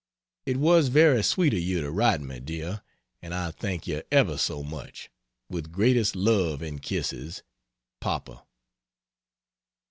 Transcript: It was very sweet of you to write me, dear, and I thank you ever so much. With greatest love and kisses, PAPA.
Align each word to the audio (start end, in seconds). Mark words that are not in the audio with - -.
It 0.47 0.57
was 0.57 0.87
very 0.87 1.21
sweet 1.21 1.53
of 1.53 1.59
you 1.59 1.79
to 1.81 1.91
write 1.91 2.21
me, 2.21 2.39
dear, 2.39 2.81
and 3.21 3.35
I 3.35 3.51
thank 3.51 3.85
you 3.85 4.01
ever 4.11 4.35
so 4.35 4.63
much. 4.63 5.11
With 5.47 5.71
greatest 5.71 6.15
love 6.15 6.63
and 6.63 6.81
kisses, 6.81 7.43
PAPA. 7.99 8.43